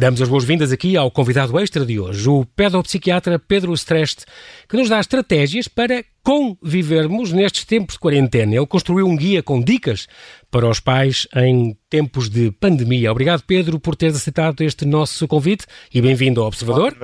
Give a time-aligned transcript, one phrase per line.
[0.00, 4.24] Damos as boas-vindas aqui ao convidado extra de hoje, o pedopsiquiatra Pedro Streste,
[4.66, 8.56] que nos dá estratégias para convivermos nestes tempos de quarentena.
[8.56, 10.08] Ele construiu um guia com dicas
[10.50, 13.12] para os pais em tempos de pandemia.
[13.12, 16.96] Obrigado, Pedro, por teres aceitado este nosso convite e bem-vindo ao Observador.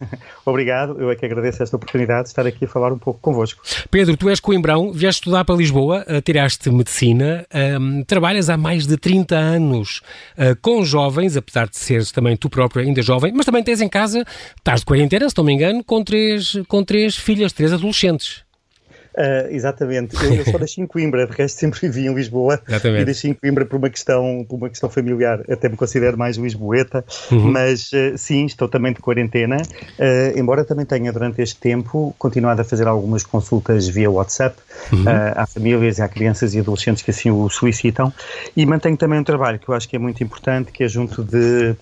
[0.44, 3.62] Obrigado, eu é que agradeço esta oportunidade de estar aqui a falar um pouco convosco.
[3.90, 7.46] Pedro, tu és coimbrão, vieste estudar para Lisboa, uh, tiraste medicina,
[7.80, 10.00] um, trabalhas há mais de 30 anos
[10.36, 13.88] uh, com jovens, apesar de seres também tu próprio ainda jovem, mas também tens em
[13.88, 14.24] casa,
[14.56, 18.43] estás de quarentena, se não me engano, com três, com três filhas, três adolescentes.
[19.14, 20.16] Uh, exatamente.
[20.16, 23.02] Eu, eu só nasci em Coimbra, de resto sempre vivi em Lisboa exatamente.
[23.02, 25.40] e nasci em Coimbra por uma questão, por uma questão familiar.
[25.48, 27.52] Até me considero mais lisboeta, uhum.
[27.52, 32.60] mas uh, sim, estou também de quarentena, uh, embora também tenha durante este tempo continuado
[32.60, 34.56] a fazer algumas consultas via WhatsApp
[34.92, 35.04] uhum.
[35.36, 38.12] a famílias, a crianças e adolescentes que assim o solicitam
[38.56, 41.22] e mantenho também um trabalho que eu acho que é muito importante, que é junto
[41.22, 41.74] de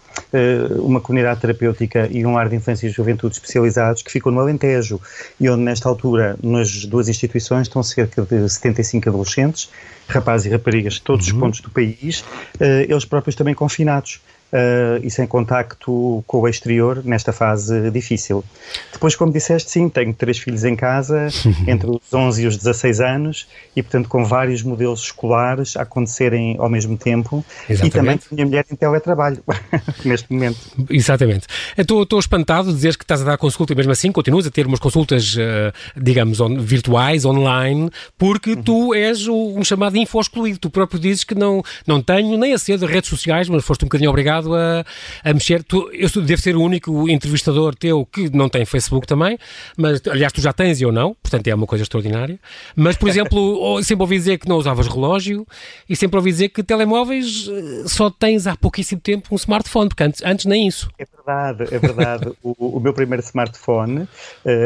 [0.80, 5.00] uma comunidade terapêutica e um lar de infância e juventude especializados que ficam no Alentejo
[5.40, 9.70] e onde nesta altura nas duas instituições instituições estão cerca de 75 adolescentes,
[10.08, 11.34] rapazes e raparigas de todos uhum.
[11.34, 12.20] os pontos do país,
[12.60, 14.20] uh, eles próprios também confinados
[14.52, 18.44] uh, e sem contacto com o exterior nesta fase difícil.
[18.92, 21.28] Depois, como disseste, sim, tenho três filhos em casa,
[21.66, 26.56] entre os 11 e os 16 anos, e portanto com vários modelos escolares a acontecerem
[26.58, 27.86] ao mesmo tempo, Exatamente.
[27.86, 29.42] e também com a minha mulher em teletrabalho,
[30.04, 30.58] neste momento.
[30.90, 31.46] Exatamente.
[31.76, 34.50] Estou, estou espantado de dizer que estás a dar consulta e mesmo assim continuas a
[34.50, 38.62] ter umas consultas, uh, digamos, on, virtuais, online, porque uhum.
[38.62, 40.58] tu és um chamado info excluído.
[40.58, 43.86] Tu próprio dizes que não, não tenho nem acedo a redes sociais, mas foste um
[43.86, 44.84] bocadinho obrigado a,
[45.24, 45.62] a mexer.
[45.62, 49.38] Tu, eu devo ser o único entrevistador teu que não tem Facebook também,
[49.76, 52.38] mas aliás tu já tens e eu não, portanto é uma coisa extraordinária.
[52.74, 55.46] Mas, por exemplo, sempre ouvi dizer que não usavas relógio
[55.88, 60.02] e sempre ouvi dizer que telemóveis eh, só tens há pouquíssimo tempo um smartphone, porque
[60.02, 60.88] antes, antes nem isso.
[60.98, 62.32] É verdade, é verdade.
[62.42, 64.08] o, o, meu primeiro smartphone, uh,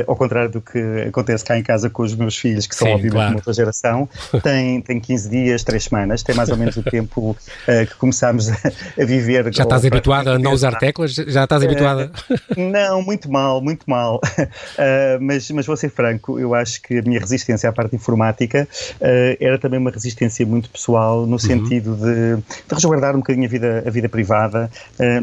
[0.07, 2.95] ao contrário do que acontece cá em casa com os meus filhos, que são Sim,
[2.95, 3.31] obviamente claro.
[3.31, 4.09] uma outra geração,
[4.43, 8.49] tem, tem 15 dias, 3 semanas, tem mais ou menos o tempo uh, que começámos
[8.49, 8.57] a,
[9.01, 9.53] a viver.
[9.53, 11.15] Já estás habituada a não usar teclas?
[11.15, 12.11] Já estás habituada?
[12.57, 14.21] Uh, não, muito mal, muito mal.
[14.39, 18.69] Uh, mas, mas vou ser franco, eu acho que a minha resistência à parte informática
[18.95, 21.39] uh, era também uma resistência muito pessoal, no uhum.
[21.39, 24.71] sentido de, de, resguardar um bocadinho a vida, a vida privada,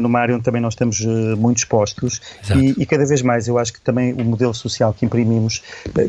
[0.00, 1.00] numa área onde também nós estamos
[1.36, 2.20] muito expostos.
[2.54, 5.62] E, e, cada vez mais eu acho que também o modelo social que imprimimos,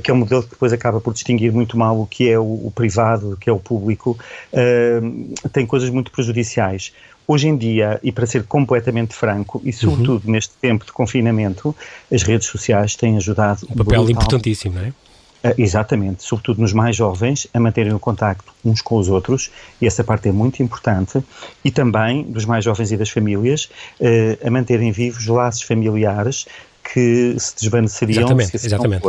[0.03, 2.43] que é um modelo que depois acaba por distinguir muito mal o que é o,
[2.43, 4.17] o privado, o que é o público,
[5.51, 6.91] tem coisas muito prejudiciais.
[7.27, 10.31] Hoje em dia, e para ser completamente franco, e sobretudo uhum.
[10.31, 11.75] neste tempo de confinamento,
[12.11, 13.67] as redes sociais têm ajudado.
[13.69, 14.89] Um papel importantíssimo, não é?
[14.89, 19.85] Uh, exatamente, sobretudo nos mais jovens, a manterem o contacto uns com os outros, e
[19.85, 21.23] essa parte é muito importante,
[21.63, 23.69] e também dos mais jovens e das famílias,
[23.99, 26.45] uh, a manterem vivos laços familiares
[26.83, 29.03] que se desvaneceriam exatamente, se exatamente.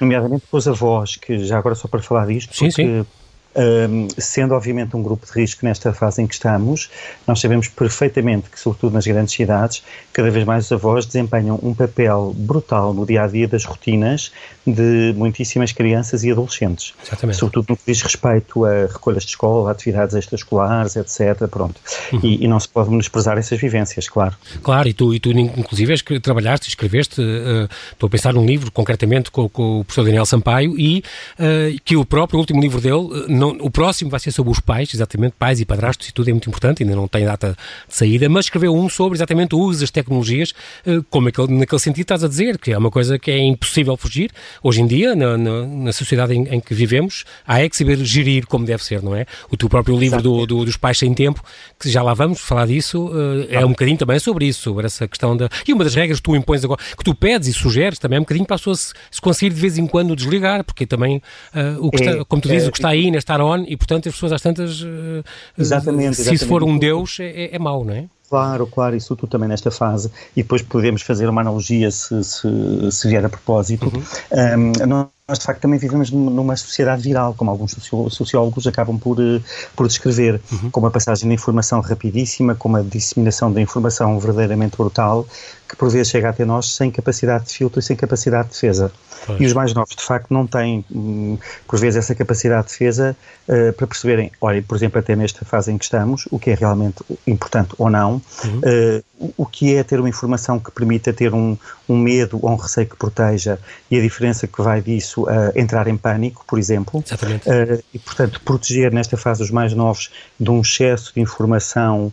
[0.00, 3.06] Nomeadamente com os avós, que já agora só para falar disto, sim, porque sim
[3.54, 6.90] um, sendo obviamente um grupo de risco nesta fase em que estamos,
[7.26, 9.82] nós sabemos perfeitamente que, sobretudo nas grandes cidades,
[10.12, 14.32] cada vez mais os avós desempenham um papel brutal no dia a dia das rotinas
[14.66, 16.94] de muitíssimas crianças e adolescentes.
[17.04, 17.38] Exatamente.
[17.38, 21.48] Sobretudo no que diz respeito a recolhas de escola, atividades extraescolares, etc.
[21.50, 21.80] Pronto.
[22.12, 22.20] Uhum.
[22.22, 24.34] E, e, não se pode menosprezar essas vivências, claro.
[24.62, 28.70] Claro, e tu, e tu inclusive, que trabalhaste, escreveste, uh, estou a pensar num livro,
[28.70, 31.02] concretamente com, com o professor Daniel Sampaio, e
[31.38, 34.94] uh, que o próprio último livro dele não, o próximo vai ser sobre os pais,
[34.94, 37.56] exatamente, pais e padrastos, e tudo é muito importante, ainda não tem data
[37.88, 40.52] de saída, mas escreveu um sobre exatamente o uso das tecnologias,
[40.86, 43.96] eh, como aquele, naquele sentido estás a dizer, que é uma coisa que é impossível
[43.96, 44.30] fugir.
[44.62, 47.98] Hoje em dia, na, na, na sociedade em, em, que vivemos, há é que saber
[48.04, 49.26] gerir como deve ser, não é?
[49.50, 51.42] O teu próprio livro do, do, dos pais sem tempo,
[51.80, 53.10] que já lá vamos falar disso,
[53.50, 55.48] eh, é um bocadinho também sobre isso, sobre essa questão da.
[55.66, 58.20] E uma das regras que tu impões agora, que tu pedes e sugeres também é
[58.20, 61.16] um bocadinho para a pessoa se, se conseguir de vez em quando desligar, porque também,
[61.16, 63.64] uh, o que está, como tu dizes, é, o que está aí, nesta estar on,
[63.66, 64.82] e portanto as pessoas às tantas.
[64.82, 65.24] Uh,
[65.58, 68.04] exatamente, Se isso for um Deus, é, é mau, não é?
[68.28, 72.90] Claro, claro, isso tudo também nesta fase, e depois podemos fazer uma analogia se, se,
[72.90, 73.92] se vier a propósito.
[73.94, 74.72] Uhum.
[74.80, 77.74] Um, nós de facto também vivemos numa sociedade viral, como alguns
[78.10, 79.40] sociólogos acabam por, eh,
[79.74, 80.70] por descrever, uhum.
[80.70, 85.26] com uma passagem de informação rapidíssima, com uma disseminação da informação verdadeiramente brutal,
[85.66, 88.92] que por vezes chega até nós sem capacidade de filtro e sem capacidade de defesa.
[89.24, 89.40] Pois.
[89.40, 93.16] E os mais novos, de facto, não têm, hum, por vezes, essa capacidade de defesa
[93.48, 96.54] uh, para perceberem, olha, por exemplo, até nesta fase em que estamos, o que é
[96.54, 98.58] realmente importante ou não, uhum.
[98.58, 101.56] uh, o que é ter uma informação que permita ter um,
[101.92, 103.58] um medo ou um receio que proteja
[103.90, 107.02] e a diferença que vai disso a entrar em pânico, por exemplo.
[107.06, 107.48] Exatamente.
[107.48, 112.12] Uh, e, portanto, proteger nesta fase os mais novos de um excesso de informação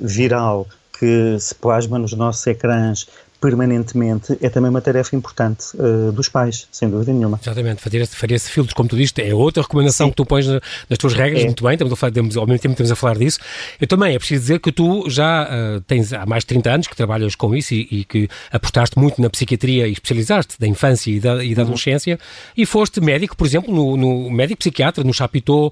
[0.00, 0.66] viral
[0.98, 3.06] que que se plasma nos nossos ecrãs
[3.44, 7.38] permanentemente é também uma tarefa importante uh, dos pais, sem dúvida nenhuma.
[7.42, 10.12] Exatamente, fazer esse, fazer esse filtro, como tu diste, é outra recomendação Sim.
[10.12, 11.44] que tu pões nas tuas regras, é.
[11.44, 13.38] muito bem, estamos a falar, temos, ao mesmo tempo estamos a falar disso.
[13.78, 16.86] Eu também, é preciso dizer que tu já uh, tens há mais de 30 anos
[16.86, 21.10] que trabalhas com isso e, e, que apostaste muito na psiquiatria e especializaste da infância
[21.10, 21.68] e da, e da uhum.
[21.68, 22.18] adolescência
[22.56, 25.70] e foste médico, por exemplo, no, no médico psiquiatra, no Chapitó, uh,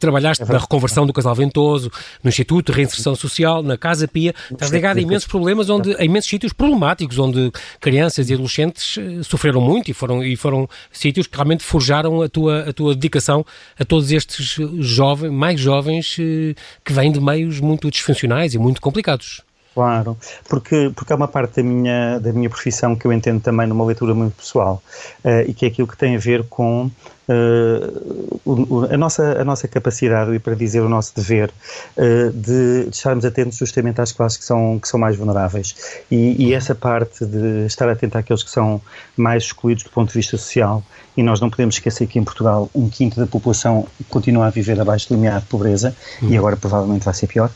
[0.00, 1.88] trabalhaste é na reconversão do casal ventoso,
[2.20, 6.04] no Instituto de Reinserção Social, na Casa Pia, estás ligado a imensos problemas, onde, a
[6.04, 11.26] imensos sítios problemáticos onde crianças e adolescentes eh, sofreram muito e foram, e foram sítios
[11.26, 13.44] que realmente forjaram a tua, a tua dedicação
[13.78, 16.54] a todos estes jovens, mais jovens eh,
[16.84, 19.42] que vêm de meios muito disfuncionais e muito complicados.
[19.76, 20.16] Claro,
[20.48, 23.84] porque, porque é uma parte da minha, da minha profissão que eu entendo também numa
[23.84, 24.82] leitura muito pessoal
[25.22, 26.90] uh, e que é aquilo que tem a ver com
[27.28, 31.50] uh, a, nossa, a nossa capacidade, e para dizer o nosso dever,
[31.96, 35.74] uh, de, de, estarmos atentos justamente às classes que são, que são mais vulneráveis.
[36.10, 38.80] E, e, essa parte de estar atento àqueles que são
[39.16, 40.82] mais excluídos do ponto de vista social,
[41.16, 44.78] e nós não podemos esquecer que em Portugal um quinto da população continua a viver
[44.78, 46.28] abaixo do limiar de pobreza, uhum.
[46.28, 47.50] e agora provavelmente vai ser pior,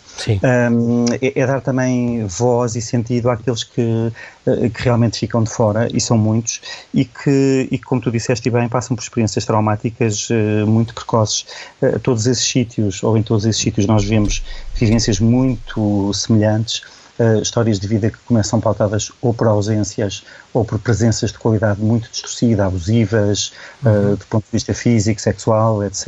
[0.72, 4.12] um, é, é, dar também voz e sentido àqueles que,
[4.46, 6.60] eh, que realmente ficam de fora, e são muitos,
[6.94, 9.59] e que, e como tu disseste bem, passam por experiências traumáticas
[10.30, 11.46] uh, muito precoces.
[11.80, 14.42] Uh, todos esses sítios, ou em todos esses sítios, nós vemos
[14.74, 16.82] vivências muito semelhantes.
[17.18, 20.24] Uh, histórias de vida que começam pautadas ou por ausências
[20.54, 23.52] ou por presenças de qualidade muito distorcida, abusivas,
[23.84, 24.14] uhum.
[24.14, 26.06] uh, do ponto de vista físico, sexual, etc.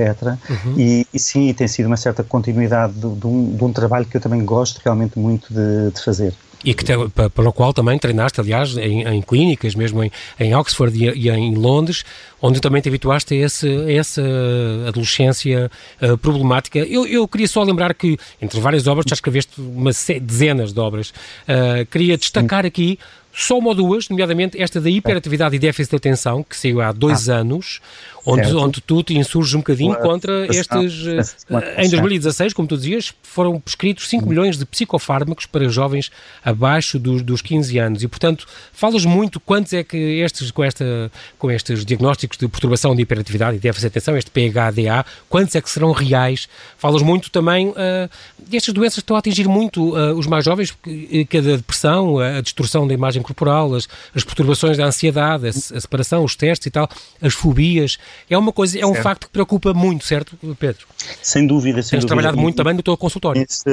[0.49, 0.75] Uhum.
[0.79, 4.17] E, e, sim, tem sido uma certa continuidade de, de, um, de, um, trabalho que
[4.17, 6.33] eu também gosto realmente muito de, de fazer.
[6.64, 6.93] E que te,
[7.35, 11.31] para o qual também treinaste, aliás, em, em clínicas, mesmo em, em Oxford e, e,
[11.31, 12.05] em Londres,
[12.41, 14.23] onde também te habituaste a, esse, a essa
[14.87, 15.70] adolescência
[16.00, 16.79] uh, problemática.
[16.79, 21.11] Eu, eu, queria só lembrar que, entre várias obras, já escreveste uma dezenas de obras.
[21.11, 22.99] Uh, queria destacar aqui
[23.32, 26.93] só uma ou duas, nomeadamente esta da hiperatividade e déficit de atenção, que saiu há
[26.93, 27.38] dois ah.
[27.38, 27.81] anos,
[28.25, 31.07] onde, onde tu te insurges um bocadinho contra estes.
[31.07, 36.11] Eh, em 2016, como tu dizias, foram prescritos 5 milhões de psicofármacos para jovens
[36.45, 38.03] abaixo dos, dos 15 anos.
[38.03, 42.95] E, portanto, falas muito quantos é que estes, com, esta, com estes diagnósticos de perturbação
[42.95, 46.49] de hiperatividade e déficit de atenção, este PHDA, quantos é que serão reais?
[46.79, 47.75] Falas muito também uh,
[48.39, 52.41] destas doenças que estão a atingir muito uh, os mais jovens, que, a depressão, a
[52.41, 56.71] distorção da imagem corporal, as, as perturbações da ansiedade, a, a separação, os testes e
[56.71, 56.89] tal,
[57.21, 57.99] as fobias
[58.29, 59.03] é uma coisa, é um certo.
[59.03, 60.87] facto que preocupa muito, certo, Pedro?
[61.23, 62.06] Sem dúvida, sem Tens dúvida.
[62.09, 63.43] trabalhado muito também no teu consultório.
[63.43, 63.64] Esse,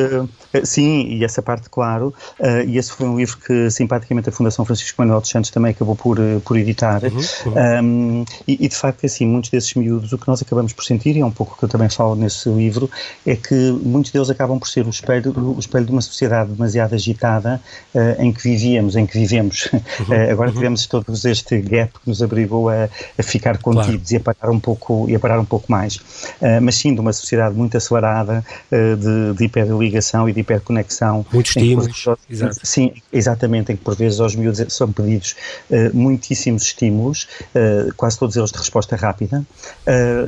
[0.53, 4.31] eh, sim, e essa parte, claro, uh, e esse foi um livro que, simpaticamente, a
[4.31, 7.01] Fundação Francisco Manuel dos Santos também acabou por, eh, por editar.
[7.03, 8.21] Uhum, uhum.
[8.21, 11.15] Um, e, e, de facto, assim, muitos desses miúdos, o que nós acabamos por sentir,
[11.15, 12.89] e é um pouco o que eu também falo nesse livro,
[13.25, 16.93] é que muitos deles acabam por ser o espelho, o espelho de uma sociedade demasiado
[16.93, 17.61] agitada
[17.93, 19.69] uh, em que vivíamos, em que vivemos.
[19.73, 19.79] Uhum,
[20.15, 20.55] uh, agora uhum.
[20.55, 24.13] tivemos todos este gap que nos abrigou a, a ficar contidos claro.
[24.13, 25.95] e a parar um pouco e a parar um pouco mais.
[25.95, 31.25] Uh, mas sim, de uma sociedade muito acelerada, uh, de, de hiperligação e de hiperconexão.
[31.31, 32.05] Muitos estímulos.
[32.29, 32.55] Exato.
[32.63, 35.35] Sim, exatamente, em que por vezes aos miúdos são pedidos
[35.69, 37.27] uh, muitíssimos estímulos,
[37.95, 39.43] quase todos eles de resposta rápida,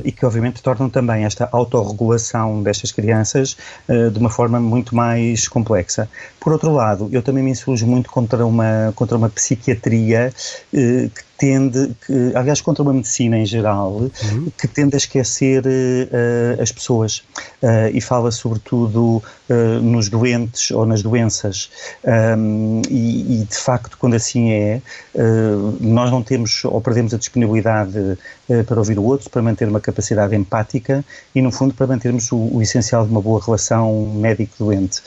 [0.04, 3.56] e que obviamente tornam também esta autorregulação destas crianças
[3.88, 6.08] de uma forma muito mais complexa.
[6.40, 10.32] Por outro lado, eu também me insurjo muito contra uma, contra uma psiquiatria
[10.72, 14.46] que tende, que, aliás, contra uma medicina em geral, uhum.
[14.56, 17.24] que tende a esquecer uh, as pessoas
[17.60, 19.20] uh, e fala sobretudo
[19.50, 21.68] uh, nos doentes ou nas doenças.
[22.04, 24.80] Um, e, e, de facto, quando assim é,
[25.80, 28.16] nós não temos ou perdemos a disponibilidade
[28.66, 32.36] para ouvir o outro, para manter uma capacidade empática e, no fundo, para mantermos o,
[32.36, 35.02] o essencial de uma boa relação médico-doente.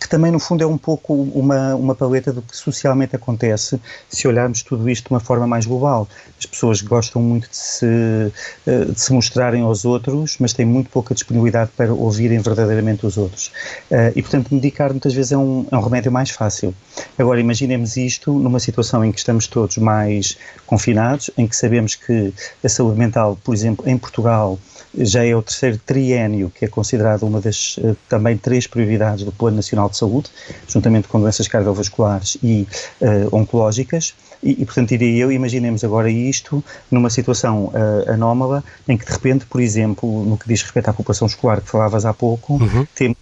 [0.00, 4.26] que também, no fundo, é um pouco uma, uma paleta do que socialmente acontece se
[4.26, 6.08] olharmos tudo isto de uma forma mais global.
[6.38, 8.32] As pessoas gostam muito de se,
[8.66, 13.16] eh, de se mostrarem aos outros, mas têm muito pouca disponibilidade para ouvirem verdadeiramente os
[13.16, 13.52] outros.
[13.90, 16.74] Eh, e, portanto, medicar muitas vezes é um, é um remédio mais fácil.
[17.18, 22.32] Agora, imaginemos isto numa situação em que estamos todos mais confinados, em que sabemos que
[22.62, 24.58] a saúde mental, por exemplo, em Portugal,
[24.96, 29.32] já é o terceiro triênio que é considerado uma das uh, também três prioridades do
[29.32, 30.30] Plano Nacional de Saúde,
[30.68, 32.66] juntamente com doenças cardiovasculares e
[33.00, 34.14] uh, oncológicas.
[34.44, 39.12] E, e, portanto, diria eu, imaginemos agora isto numa situação uh, anómala em que, de
[39.12, 42.86] repente, por exemplo, no que diz respeito à população escolar que falavas há pouco, uhum.
[42.94, 43.16] temos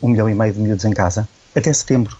[0.00, 2.16] um milhão e meio de miúdos em casa até setembro.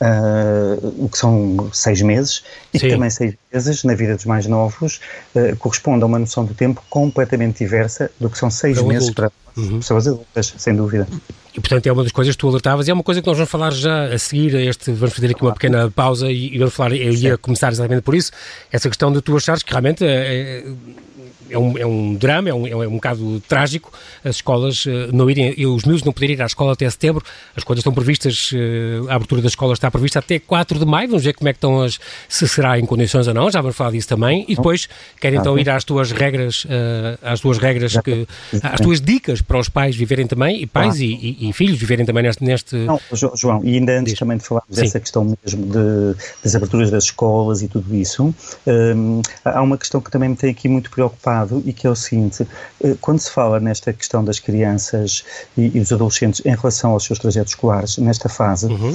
[0.00, 4.46] Uh, o que são seis meses, e que também seis meses, na vida dos mais
[4.46, 5.00] novos,
[5.34, 9.08] uh, corresponde a uma noção do tempo completamente diversa do que são seis para meses
[9.08, 9.32] adulto.
[9.54, 9.78] para uhum.
[9.80, 11.06] pessoas adultas, sem dúvida.
[11.58, 13.36] E, portanto, é uma das coisas que tu alertavas e é uma coisa que nós
[13.36, 16.58] vamos falar já a seguir a este, vamos fazer aqui uma pequena pausa e, e
[16.58, 18.30] vamos falar, eu ia começar exatamente por isso,
[18.70, 20.64] essa questão de tu achares que realmente é, é
[21.56, 23.92] um, é um drama, é um, é um bocado trágico
[24.24, 27.24] as escolas uh, não irem, e os miúdos não poderem ir à escola até setembro,
[27.56, 31.08] as coisas estão previstas, uh, a abertura da escola está prevista até 4 de maio,
[31.08, 33.76] vamos ver como é que estão as, se será em condições ou não, já vamos
[33.76, 34.88] falar disso também, e depois
[35.20, 38.26] querem então ir às tuas regras, uh, às tuas regras, que,
[38.62, 42.04] às tuas dicas para os pais viverem também, e pais e, e, e, filhos viverem
[42.04, 42.44] também neste...
[42.44, 42.76] neste...
[42.76, 43.00] Não,
[43.34, 44.18] João, e ainda antes Diz.
[44.18, 44.82] também de falarmos Sim.
[44.82, 48.34] dessa questão mesmo de, das aberturas das escolas e tudo isso,
[48.66, 51.94] um, há uma questão que também me tem aqui muito preocupado e que é o
[51.96, 52.46] seguinte,
[53.00, 55.24] quando se fala nesta questão das crianças
[55.56, 58.94] e, e dos adolescentes em relação aos seus trajetos escolares nesta fase, uhum.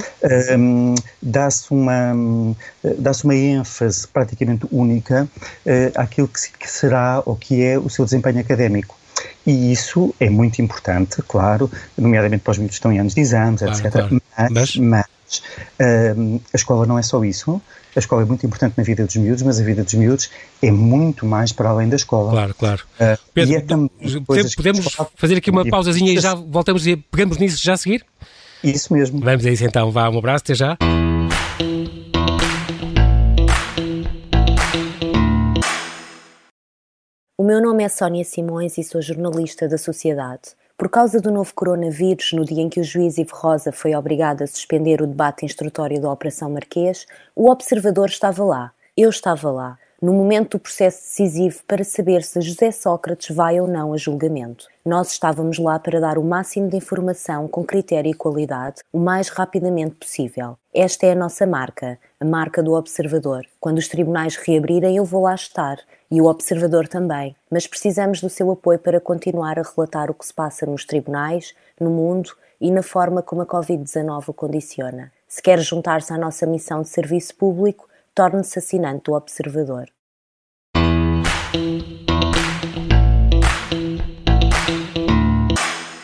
[0.58, 2.56] um, dá-se uma,
[2.98, 5.28] dá uma ênfase praticamente única
[5.66, 8.98] uh, àquilo que, que será ou que é o seu desempenho académico.
[9.46, 13.22] E isso é muito importante, claro, nomeadamente para os miúdos que estão em anos de
[13.22, 13.92] exames, claro, etc.
[13.92, 14.22] Claro.
[14.52, 15.42] Mas, mas, mas
[16.54, 17.62] a escola não é só isso.
[17.96, 20.30] A escola é muito importante na vida dos miúdos, mas a vida dos miúdos
[20.62, 22.32] é muito mais para além da escola.
[22.32, 22.84] Claro, claro.
[23.00, 24.20] Uh, Pedro, é
[24.56, 28.04] podemos fazer aqui uma pausazinha e já voltamos e pegamos nisso já a seguir?
[28.64, 29.20] Isso mesmo.
[29.20, 29.92] Vamos a isso então.
[29.92, 30.78] Vá, um abraço, até já.
[37.38, 40.56] O meu nome é Sónia Simões e sou jornalista da Sociedade.
[40.84, 44.42] Por causa do novo coronavírus, no dia em que o juiz Ivo Rosa foi obrigado
[44.42, 48.74] a suspender o debate instrutório da Operação Marquês, o observador estava lá.
[48.98, 53.66] Eu estava lá, no momento do processo decisivo para saber se José Sócrates vai ou
[53.66, 54.68] não a julgamento.
[54.86, 59.30] Nós estávamos lá para dar o máximo de informação com critério e qualidade o mais
[59.30, 60.58] rapidamente possível.
[60.74, 63.46] Esta é a nossa marca, a marca do observador.
[63.62, 65.78] Quando os tribunais reabrirem, eu vou lá estar
[66.14, 70.24] e o observador também, mas precisamos do seu apoio para continuar a relatar o que
[70.24, 72.30] se passa nos tribunais, no mundo
[72.62, 75.12] e na forma como a Covid-19 o condiciona.
[75.28, 79.90] Se quer juntar-se à nossa missão de serviço público, torne-se assinante do Observador.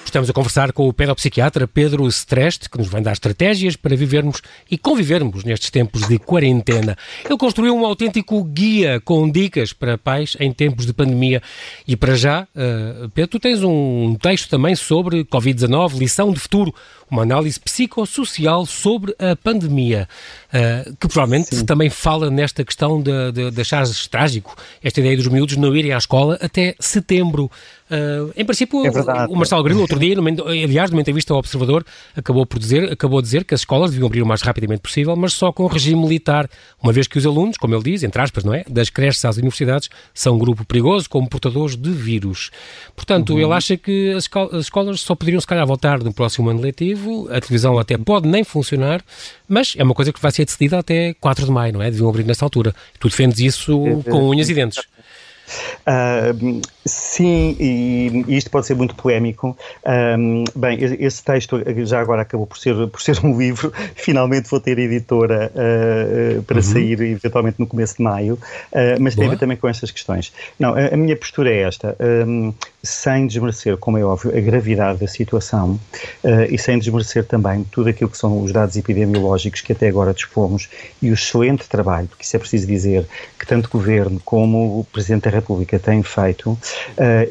[0.09, 4.41] Estamos a conversar com o pedopsiquiatra Pedro Streste, que nos vai dar estratégias para vivermos
[4.69, 6.97] e convivermos nestes tempos de quarentena.
[7.23, 11.43] Ele construiu um autêntico guia com dicas para pais em tempos de pandemia.
[11.87, 16.73] E para já, uh, Pedro, tu tens um texto também sobre Covid-19, lição de futuro,
[17.11, 20.09] uma análise psicossocial sobre a pandemia,
[20.47, 21.65] uh, que provavelmente Sim.
[21.65, 25.97] também fala nesta questão de, de, de trágico esta ideia dos miúdos não irem à
[25.99, 27.51] escola até setembro.
[27.89, 28.91] Uh, em princípio, é
[29.27, 31.83] o Marcelo Grilo, outro dia, numa, aliás, numa entrevista ao Observador,
[32.15, 35.15] acabou por dizer, acabou de dizer que as escolas deviam abrir o mais rapidamente possível,
[35.15, 36.47] mas só com regime militar,
[36.81, 39.37] uma vez que os alunos, como ele diz, entre aspas, não é, das creches às
[39.37, 42.51] universidades, são um grupo perigoso como portadores de vírus.
[42.95, 43.39] Portanto, uhum.
[43.39, 47.27] ele acha que as, as escolas só poderiam, se calhar, voltar no próximo ano letivo,
[47.31, 49.03] a televisão até pode nem funcionar,
[49.47, 51.89] mas é uma coisa que vai ser decidida até 4 de maio, não é?
[51.89, 52.73] Deviam abrir nesta altura.
[52.99, 54.79] Tu defendes isso com unhas e dentes.
[55.81, 59.57] Uh, sim, e, e, isto pode ser muito polémico.
[59.85, 63.71] Um, bem, esse texto já agora acabou por ser, por ser um livro.
[63.95, 66.63] Finalmente vou ter editora uh, para uhum.
[66.63, 69.23] sair eventualmente no começo de maio, uh, mas Boa.
[69.23, 70.33] tem a ver também com estas questões.
[70.59, 74.99] Não, a, a minha postura é esta, um, sem desmerecer, como é óbvio, a gravidade
[74.99, 75.79] da situação
[76.49, 80.69] e sem desmerecer também tudo aquilo que são os dados epidemiológicos que até agora dispomos
[81.01, 83.05] e o excelente trabalho, porque isso é preciso dizer,
[83.37, 86.59] que tanto o Governo como o Presidente da República têm feito, uh,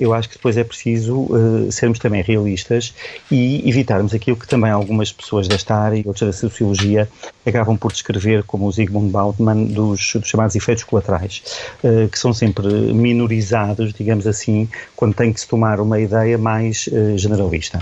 [0.00, 2.95] eu acho que depois é preciso uh, sermos também realistas
[3.31, 7.09] e evitarmos aquilo que também algumas pessoas desta área e outras da sociologia
[7.47, 11.43] acabam por descrever como o Zygmunt Bauman dos, dos chamados efeitos colaterais,
[11.85, 17.78] uh, que são sempre minorizados, digamos assim, quando que se tomar uma ideia mais generalista.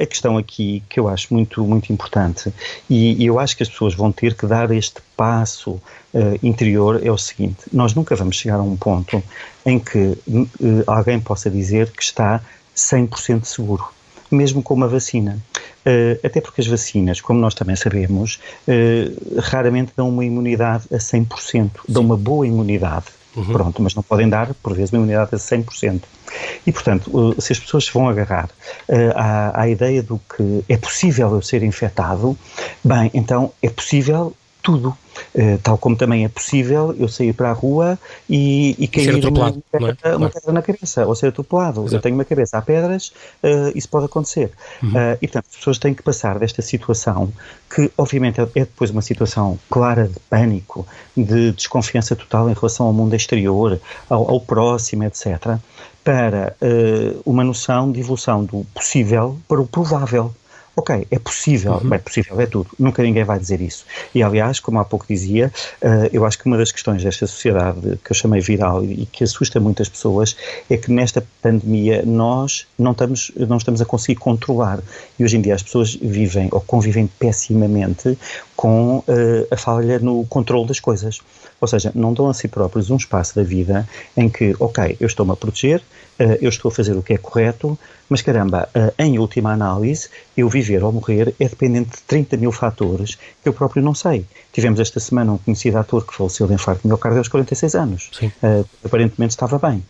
[0.00, 2.52] a questão aqui que eu acho muito, muito importante
[2.88, 5.80] e, e eu acho que as pessoas vão ter que dar este passo
[6.14, 9.22] uh, interior é o seguinte: nós nunca vamos chegar a um ponto
[9.64, 10.48] em que uh,
[10.86, 12.40] alguém possa dizer que está
[12.76, 13.84] 100% seguro,
[14.30, 15.38] mesmo com uma vacina.
[15.84, 18.38] Uh, até porque as vacinas, como nós também sabemos,
[19.38, 23.06] raramente dão uma imunidade a 100%, dão uma boa imunidade.
[23.34, 23.52] Uhum.
[23.52, 26.02] Pronto, mas não podem dar, por vezes, uma imunidade a 100%.
[26.66, 28.50] E, portanto, se as pessoas se vão agarrar
[28.88, 32.36] uh, à, à, ideia do que é possível eu ser infectado,
[32.84, 34.96] bem, então é possível tudo.
[35.34, 39.52] Uh, tal como também é possível eu sair para a rua e, e cair uma,
[39.70, 40.16] pedra, é?
[40.16, 41.82] uma pedra na cabeça, ou ser atropelado.
[41.82, 41.96] Exato.
[41.96, 44.50] Eu tenho uma cabeça a pedras, uh, isso pode acontecer.
[44.82, 44.90] Uhum.
[44.90, 47.32] Uh, e, portanto, as pessoas têm que passar desta situação,
[47.74, 52.92] que obviamente é depois uma situação clara de pânico, de desconfiança total em relação ao
[52.92, 55.58] mundo exterior, ao, ao próximo, etc.,
[56.04, 56.56] para
[57.24, 60.34] uma noção de evolução do possível para o provável.
[60.74, 61.90] Ok, é possível, uhum.
[61.90, 63.84] bem, possível é tudo, nunca ninguém vai dizer isso.
[64.14, 65.52] E aliás, como há pouco dizia,
[65.82, 69.22] uh, eu acho que uma das questões desta sociedade que eu chamei viral e que
[69.22, 70.34] assusta muitas pessoas
[70.70, 74.80] é que nesta pandemia nós não estamos, não estamos a conseguir controlar.
[75.18, 78.16] E hoje em dia as pessoas vivem ou convivem pessimamente
[78.62, 79.04] com uh,
[79.50, 81.18] a falha no controle das coisas.
[81.60, 85.06] Ou seja, não dão a si próprios um espaço da vida em que, ok, eu
[85.08, 87.76] estou-me a proteger, uh, eu estou a fazer o que é correto,
[88.08, 92.52] mas caramba, uh, em última análise, eu viver ou morrer é dependente de 30 mil
[92.52, 94.24] fatores que eu próprio não sei.
[94.52, 98.10] Tivemos esta semana um conhecido ator que faleceu de infarto de miocárdio aos 46 anos.
[98.84, 99.82] Aparentemente estava bem.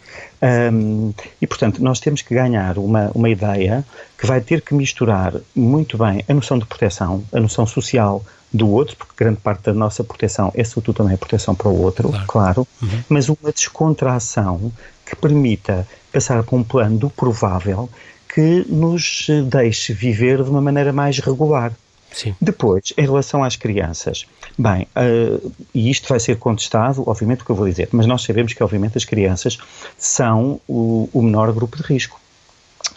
[0.73, 1.13] Um,
[1.43, 3.85] e, portanto, nós temos que ganhar uma, uma ideia
[4.17, 8.69] que vai ter que misturar muito bem a noção de proteção, a noção social, do
[8.69, 12.09] outro, porque grande parte da nossa proteção é sobretudo também a proteção para o outro,
[12.11, 13.03] claro, claro uhum.
[13.09, 14.73] mas uma descontração
[15.07, 17.89] que permita passar para um plano do provável
[18.33, 21.73] que nos deixe viver de uma maneira mais regular.
[22.13, 22.35] Sim.
[22.41, 24.27] Depois, em relação às crianças,
[24.59, 28.23] bem, uh, e isto vai ser contestado, obviamente, o que eu vou dizer, mas nós
[28.23, 29.59] sabemos que, obviamente, as crianças
[29.97, 32.21] são o, o menor grupo de risco.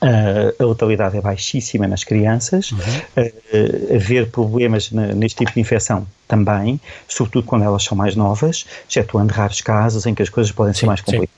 [0.01, 2.79] Uh, a letalidade é baixíssima nas crianças, uhum.
[2.79, 9.33] uh, haver problemas neste tipo de infecção também, sobretudo quando elas são mais novas, excetuando
[9.33, 11.35] raros casos em que as coisas podem sim, ser mais complicadas.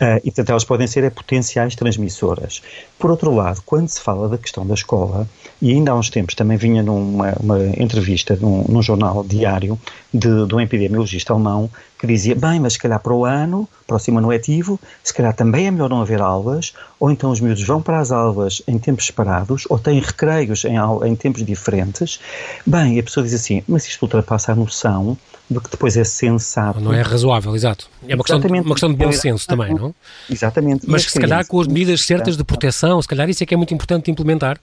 [0.00, 2.62] Uh, e, portanto, elas podem ser potenciais transmissoras.
[2.98, 5.28] Por outro lado, quando se fala da questão da escola,
[5.60, 7.34] e ainda há uns tempos também vinha numa
[7.78, 9.78] entrevista num, num, jornal diário
[10.12, 14.18] de, de um epidemiologista alemão que dizia, bem, mas se calhar para o ano, próximo
[14.18, 17.80] ano letivo, se calhar também é melhor não haver aulas, ou então os miúdos vão
[17.80, 22.20] para as aulas em tempos separados, ou têm recreios em, em tempos diferentes.
[22.66, 25.16] Bem, a pessoa diz assim, mas isto ultrapassa a noção
[25.48, 26.80] do que depois é sensato.
[26.80, 27.88] Não é razoável, exato.
[28.06, 29.94] É uma questão, de, uma questão de bom senso também, não?
[30.28, 30.88] Exatamente.
[30.88, 33.56] Mas se calhar com as medidas certas de proteção, se calhar isso é que é
[33.56, 34.58] muito importante implementar.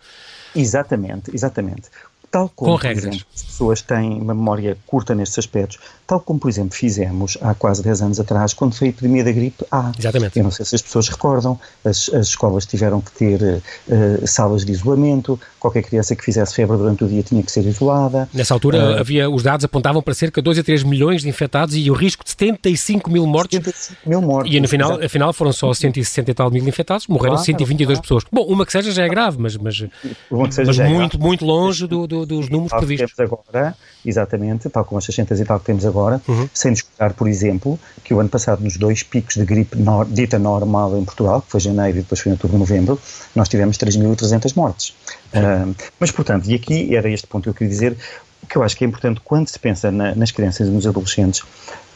[0.56, 1.84] Exatamente, exatamente.
[2.34, 2.88] Tal como, com.
[2.88, 7.54] Exemplo, as pessoas têm uma memória curta nestes aspectos, tal como, por exemplo, fizemos há
[7.54, 9.92] quase 10 anos atrás, quando foi a epidemia da gripe A.
[9.96, 10.40] Exatamente.
[10.40, 13.40] Eu não sei se as pessoas recordam, as, as escolas tiveram que ter
[13.88, 17.68] uh, salas de isolamento, qualquer criança que fizesse febre durante o dia tinha que ser
[17.68, 18.28] isolada.
[18.34, 21.30] Nessa altura, uh, havia, os dados apontavam para cerca de 2 a 3 milhões de
[21.30, 23.60] infectados e o risco de 75 mil mortes.
[23.60, 24.52] 75 mil mortes.
[24.52, 28.02] E no final, afinal foram só 160 e tal mil infectados, morreram claro, 122 claro.
[28.02, 28.24] pessoas.
[28.32, 29.86] Bom, uma que seja já é grave, mas, mas,
[30.32, 31.18] mas é muito, grave.
[31.20, 35.46] muito longe do, do, dos números previstos temos agora, exatamente, tal como as 600 e
[35.46, 36.50] tal que temos agora, uhum.
[36.54, 39.78] sem descontar, por exemplo, que o ano passado, nos dois picos de gripe
[40.10, 43.00] dita normal em Portugal, que foi janeiro e depois foi em outubro, novembro,
[43.36, 44.90] nós tivemos 3.300 mortes.
[45.34, 47.98] Uh, mas, portanto, e aqui era este ponto que eu queria dizer,
[48.42, 50.86] o que eu acho que é importante quando se pensa na, nas crianças e nos
[50.86, 51.42] adolescentes,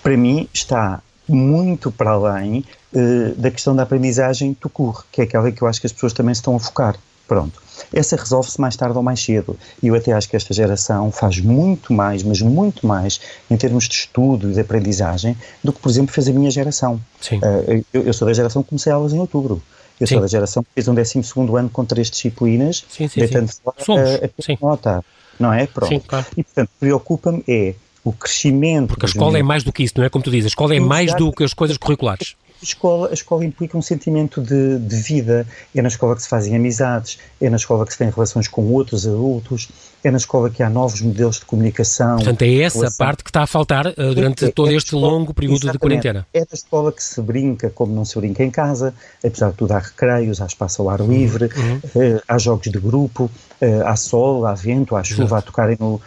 [0.01, 2.63] para mim está muito para além
[2.93, 5.93] uh, da questão da aprendizagem do curso, que é aquela que eu acho que as
[5.93, 6.95] pessoas também se estão a focar.
[7.27, 7.61] Pronto.
[7.93, 9.57] Essa resolve-se mais tarde ou mais cedo.
[9.81, 13.87] E eu até acho que esta geração faz muito mais, mas muito mais, em termos
[13.87, 16.99] de estudo e de aprendizagem, do que, por exemplo, fez a minha geração.
[17.21, 17.37] Sim.
[17.37, 19.61] Uh, eu, eu, sou da geração que comecei aulas em outubro.
[19.99, 20.15] Eu sim.
[20.15, 21.21] sou da geração que fez um 12
[21.57, 23.59] ano com três disciplinas, sim, sim, deitando sim.
[23.63, 24.09] fora Somos.
[24.09, 24.57] a, a sim.
[24.61, 25.05] nota.
[25.39, 25.67] Não é?
[25.67, 25.89] Pronto.
[25.89, 26.25] Sim, claro.
[26.35, 28.89] E, portanto, preocupa-me é o crescimento.
[28.89, 30.09] Porque a escola é mais do que isso, não é?
[30.09, 32.35] Como tu dizes, a escola é mais do que as coisas curriculares.
[32.61, 35.45] Escola, a escola implica um sentimento de, de vida.
[35.75, 38.65] É na escola que se fazem amizades, é na escola que se tem relações com
[38.71, 39.69] outros adultos,
[40.07, 42.15] é na escola que há novos modelos de comunicação.
[42.15, 42.97] Portanto, é essa relação.
[42.97, 45.77] parte que está a faltar uh, durante é, é todo este escola, longo período de
[45.77, 46.25] quarentena.
[46.33, 48.93] É da escola que se brinca como não se brinca em casa,
[49.23, 51.77] apesar de tudo há recreios, há espaço ao ar livre, uhum.
[51.77, 53.29] uh, há jogos de grupo,
[53.61, 56.01] uh, há sol, há vento, há chuva a tocarem no,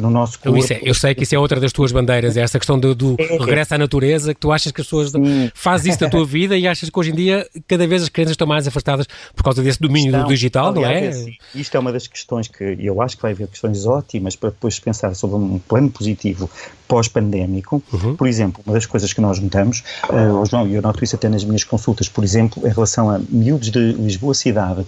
[0.00, 0.58] no nosso corpo.
[0.58, 2.94] Eu, é, eu, sei que isso é outra das tuas bandeiras, é essa questão do,
[2.94, 5.12] do é, regresso à natureza, que tu achas que as pessoas
[5.54, 8.32] fazem isso da tua vida e achas que hoje em dia cada vez as crianças
[8.32, 11.08] estão mais afastadas por causa desse domínio Estão, do digital, aliás, não é?
[11.08, 14.50] Assim, isto é uma das questões que eu acho que vai haver questões ótimas para
[14.50, 16.50] depois pensar sobre um plano positivo
[16.92, 17.82] pós-pandémico.
[17.90, 18.16] Uhum.
[18.16, 21.26] Por exemplo, uma das coisas que nós notamos, uh, João, e eu noto isso até
[21.26, 24.84] nas minhas consultas, por exemplo, em relação a miúdos de Lisboa cidade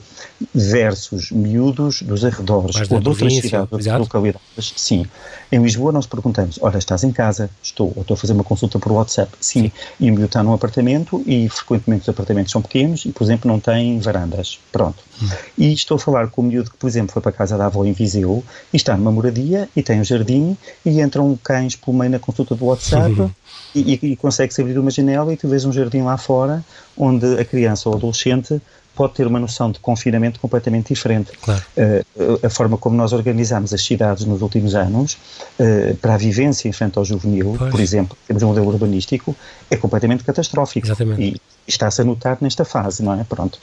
[0.54, 4.74] versus miúdos dos arredores ou de outras cidades, outras localidades.
[4.76, 5.06] Sim.
[5.50, 7.48] Em Lisboa nós perguntamos, olha, estás em casa?
[7.62, 7.90] Estou.
[7.96, 9.32] Ou estou a fazer uma consulta por WhatsApp?
[9.40, 9.62] Sim.
[9.62, 9.72] Sim.
[9.98, 13.50] E o miúdo está num apartamento e frequentemente os apartamentos são pequenos e, por exemplo,
[13.50, 14.58] não têm varandas.
[14.70, 15.02] Pronto.
[15.22, 15.28] Uhum.
[15.56, 17.66] E estou a falar com o miúdo que, por exemplo, foi para a casa da
[17.66, 21.93] avó em Viseu e está numa moradia e tem um jardim e entram cães pelo
[21.94, 23.30] meio na consulta do WhatsApp uhum.
[23.74, 26.64] e, e, consegue-se abrir uma janela e tu vês um jardim lá fora
[26.96, 28.60] onde a criança ou adolescente
[28.94, 31.32] pode ter uma noção de confinamento completamente diferente.
[31.42, 31.62] Claro.
[31.76, 35.18] Uh, a forma como nós organizamos as cidades nos últimos anos,
[35.58, 39.34] uh, para a vivência infantil-juvenil, por exemplo, temos um modelo urbanístico,
[39.70, 40.86] é completamente catastrófico.
[40.86, 41.22] Exatamente.
[41.22, 43.24] E está-se a notar nesta fase, não é?
[43.24, 43.58] Pronto.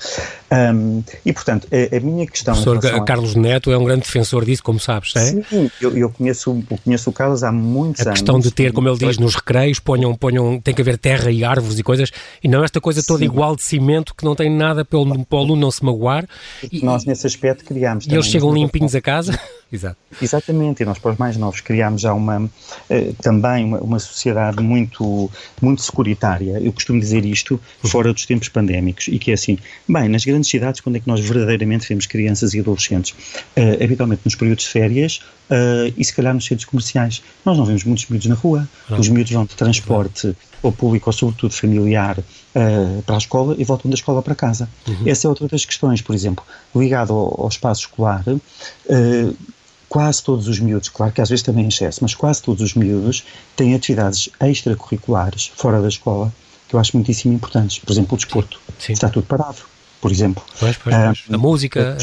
[0.52, 2.60] Um, e, portanto, a, a, minha questão...
[2.60, 5.26] O professor Carlos Neto é um grande defensor disso, como sabes, é?
[5.26, 8.12] Sim, eu, eu, conheço, eu conheço o Carlos há muitos anos.
[8.12, 11.32] A questão de ter, como ele diz, nos recreios, ponham, ponham, tem que haver terra
[11.32, 12.12] e árvores e coisas,
[12.44, 13.26] e não esta coisa toda Sim.
[13.26, 16.27] igual de cimento que não tem nada para o, para o aluno não se magoar.
[16.71, 18.05] E, nós, nesse aspecto, criámos...
[18.05, 19.39] E eles chegam limpinhos a casa...
[19.71, 19.95] Exato.
[20.21, 22.49] Exatamente, e nós para os mais novos criámos já uma,
[22.89, 25.31] eh, também uma, uma, sociedade muito,
[25.62, 26.60] muito securitária.
[26.62, 29.57] Eu costumo dizer isto fora dos tempos pandémicos, e que é assim,
[29.88, 33.12] bem, nas grandes cidades, quando é que nós verdadeiramente vemos crianças e adolescentes?
[33.55, 37.23] Uh, habitualmente nos períodos de férias uh, e se calhar nos centros comerciais.
[37.45, 38.99] Nós não vemos muitos miúdos na rua, não.
[38.99, 43.63] os miúdos vão de transporte ou público ou sobretudo familiar uh, para a escola e
[43.63, 44.69] voltam da escola para casa.
[44.88, 45.07] Uhum.
[45.07, 46.43] Essa é outra das questões, por exemplo,
[46.75, 49.38] ligado ao, ao espaço escolar, uh,
[49.91, 52.75] quase todos os miúdos, claro que às vezes também em excesso, mas quase todos os
[52.75, 53.25] miúdos
[53.58, 56.32] têm atividades extracurriculares fora da escola
[56.69, 57.80] que eu acho muitíssimo importantes.
[57.80, 58.62] Por exemplo, o desporto.
[58.80, 58.93] Sim.
[58.93, 59.58] Está tudo parado,
[59.99, 60.41] por exemplo.
[60.58, 61.25] Pois, pois, pois.
[61.30, 61.97] a música.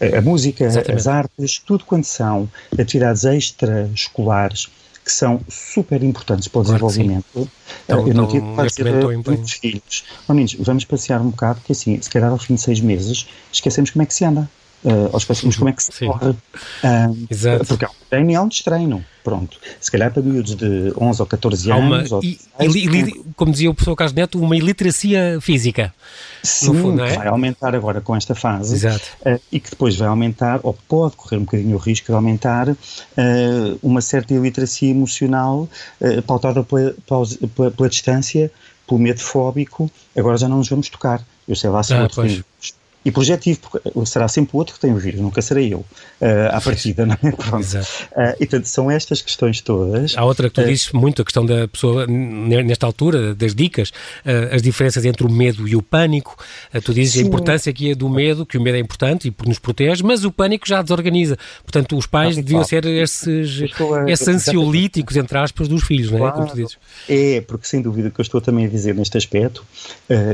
[0.00, 0.98] A, a música, Exatamente.
[0.98, 4.68] as artes, tudo quanto são atividades extraescolares
[5.04, 7.48] que são super importantes para o claro desenvolvimento.
[7.84, 8.92] Então, eu não tive que fazer
[9.24, 10.04] muitos filhos.
[10.28, 13.90] Meninos, vamos passear um bocado, porque assim, se calhar ao fim de seis meses, esquecemos
[13.90, 14.50] como é que se anda
[14.84, 16.06] uh, aos pacientes como é que se Sim.
[16.06, 16.30] corre.
[16.30, 17.66] Uh, Exato.
[17.66, 19.04] Porque há um treino e há um destreino.
[19.24, 19.58] Pronto.
[19.80, 22.10] Se calhar para miúdos de 11 ou 14 anos.
[22.10, 25.92] Uma, ou e, 16, e, como dizia o professor Carlos Neto, uma iliteracia física.
[26.42, 27.16] Sim, fundo, é?
[27.16, 28.74] vai aumentar agora com esta fase.
[28.74, 29.04] Exato.
[29.22, 32.68] Uh, e que depois vai aumentar, ou pode correr um bocadinho o risco de aumentar,
[32.68, 32.76] uh,
[33.82, 35.68] uma certa iliteracia emocional
[36.26, 38.50] pautada pela, pela, pela, distância,
[38.86, 39.90] pelo medo fóbico.
[40.16, 41.20] Agora já não nos vamos tocar.
[41.48, 42.22] Eu sei lá se ah, outro
[43.06, 45.86] e projetivo, porque será sempre o outro que tem o vírus, nunca serei eu, uh,
[46.50, 47.30] à partida, não é?
[47.30, 47.60] Pronto.
[47.60, 47.86] Exato.
[48.10, 50.16] Uh, e portanto, são estas questões todas.
[50.16, 53.90] Há outra que tu uh, dizes muito, a questão da pessoa, nesta altura, das dicas,
[53.90, 56.36] uh, as diferenças entre o medo e o pânico.
[56.84, 57.22] tu dizes sim.
[57.22, 60.24] a importância aqui é do medo, que o medo é importante e nos protege, mas
[60.24, 61.38] o pânico já desorganiza.
[61.62, 63.62] Portanto, os pais ah, deviam ser esses,
[64.08, 66.20] esses ansiolíticos, entre aspas, dos filhos, não é?
[66.22, 66.34] Claro.
[66.38, 66.76] Como tu dizes.
[67.08, 69.64] É, porque sem dúvida que eu estou também a dizer neste aspecto,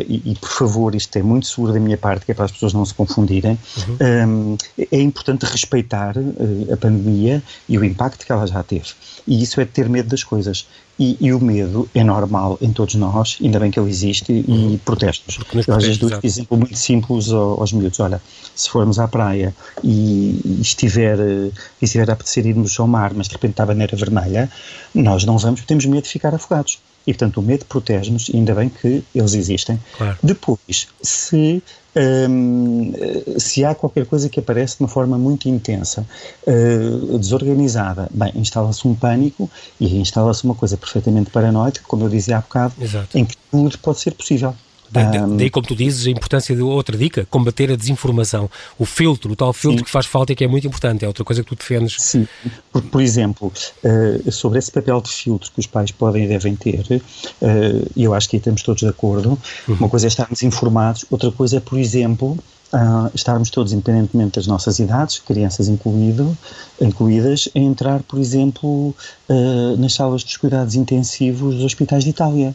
[0.09, 2.53] e, e por favor, isto é muito seguro da minha parte, que é para as
[2.53, 4.55] pessoas pessoas não se confundirem, uhum.
[4.55, 4.57] um,
[4.91, 8.91] é importante respeitar uh, a pandemia e o impacto que ela já teve.
[9.27, 10.67] E isso é ter medo das coisas.
[10.99, 14.75] E, e, o medo é normal em todos nós, ainda bem que ele existe uhum.
[14.75, 15.39] e protege-nos.
[15.67, 18.21] Eu às vezes dou este exemplo muito simples aos, aos miúdos: olha,
[18.55, 21.53] se formos à praia e, e estiver, e
[21.85, 24.51] estiver a apetecer irmos ao mar, mas de repente está a bandeira vermelha,
[24.95, 26.79] nós não vamos porque temos medo de ficar afogados.
[27.07, 29.79] E, portanto, o medo protege-nos, e ainda bem que eles existem.
[29.97, 30.19] Claro.
[30.23, 31.63] Depois, se
[31.95, 32.93] um,
[33.39, 36.07] se há qualquer coisa que aparece de uma forma muito intensa,
[36.47, 42.39] uh, desorganizada, bem, instala-se um pânico e instala-se uma coisa perfeitamente paranoica, como eu dizia
[42.39, 43.17] há bocado, Exato.
[43.17, 44.55] em que tudo pode ser possível.
[44.93, 48.51] Da, daí, como tu dizes, a importância de outra dica, combater a desinformação.
[48.79, 49.85] O filtro, o tal filtro Sim.
[49.85, 51.97] que faz falta e que é muito importante, é outra coisa que tu defendes.
[51.99, 52.29] Sim,
[52.71, 53.51] por, por exemplo,
[53.83, 58.13] uh, sobre esse papel de filtro que os pais podem e devem ter, uh, eu
[58.13, 59.39] acho que aí estamos todos de acordo.
[59.67, 59.77] Uhum.
[59.81, 62.39] Uma coisa é estarmos informados, outra coisa é, por exemplo,
[62.75, 66.35] Uh, estarmos todos, independentemente das nossas idades, crianças incluído,
[66.81, 68.95] incluídas, a entrar, por exemplo,
[69.29, 72.55] uh, nas salas dos cuidados intensivos dos hospitais de Itália.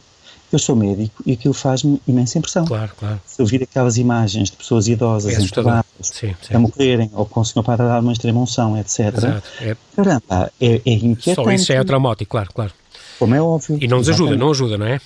[0.52, 2.66] Eu sou médico e aquilo faz-me imensa impressão.
[2.66, 3.20] Claro, claro.
[3.26, 7.46] Se eu vir aquelas imagens de pessoas idosas é entubadas a morrerem ou com o
[7.46, 9.18] senhor padre a dar uma extrema unção, etc.
[9.18, 9.48] Exato.
[9.60, 9.76] É...
[9.96, 11.36] Caramba, é, é inquietante.
[11.36, 12.72] Só isso é traumático, claro, claro.
[13.20, 13.78] Como é óbvio.
[13.82, 15.02] E não nos ajuda, não ajuda, não é?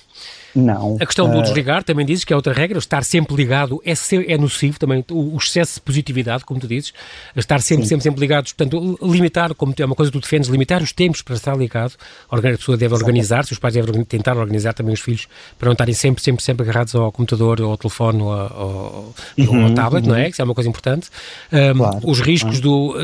[0.54, 0.96] Não.
[1.00, 1.42] A questão do uh...
[1.42, 5.04] desligar também dizes que é outra regra, estar sempre ligado é, ser, é nocivo também,
[5.10, 6.92] o, o, excesso de positividade, como tu dizes,
[7.36, 10.82] estar sempre, sempre, sempre ligados, portanto, limitar, como é uma coisa que tu defendes, limitar
[10.82, 11.94] os tempos para estar ligado,
[12.30, 15.26] a pessoa deve organizar-se, os pais devem tentar organizar também os filhos
[15.58, 19.64] para não estarem sempre, sempre, sempre agarrados ao computador, ou ao telefone, ou ao, uhum,
[19.66, 20.12] ao tablet, uhum.
[20.12, 20.24] não é?
[20.24, 21.08] Que isso é uma coisa importante.
[21.52, 22.94] Um, claro, os riscos do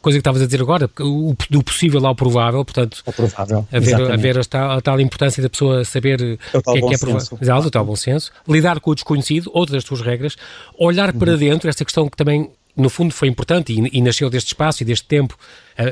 [0.00, 4.38] coisa que estavas a dizer agora, o, do possível ao provável, portanto, provável, haver, haver
[4.38, 7.66] a, tal, a, tal, importância da pessoa saber o que é que é provável, exato,
[7.66, 10.36] o tal bom senso, lidar com o desconhecido, outra das tuas regras,
[10.78, 11.18] olhar uhum.
[11.18, 14.82] para dentro, esta questão que também, no fundo, foi importante e, e nasceu deste espaço
[14.82, 15.36] e deste tempo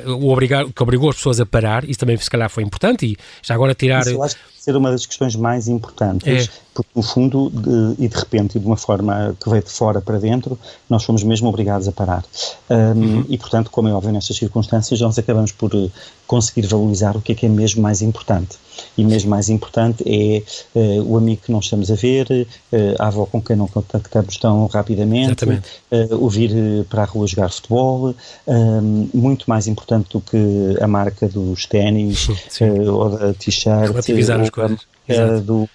[0.06, 3.16] o obrigar, que obrigou as pessoas a parar, isso também se calhar foi importante e
[3.42, 4.00] já agora tirar...
[4.00, 6.50] Isso eu acho que ser uma das questões mais importantes, é.
[6.74, 10.00] porque no fundo, de, e de repente, e de uma forma que veio de fora
[10.00, 10.58] para dentro,
[10.90, 12.24] nós fomos mesmo obrigados a parar.
[12.68, 13.24] Um, uhum.
[13.28, 15.90] E portanto, como é óbvio nestas circunstâncias, nós acabamos por uh,
[16.26, 18.58] conseguir valorizar o que é que é mesmo mais importante.
[18.96, 20.42] E mesmo mais importante é
[20.78, 24.36] uh, o amigo que não estamos a ver, uh, a avó com quem não contactamos
[24.36, 25.46] tão rapidamente,
[26.10, 28.14] o vir para a rua jogar futebol,
[29.14, 32.28] muito mais importante do que a marca dos ténis
[32.86, 33.92] ou da t-shirt
[35.44, 35.68] do,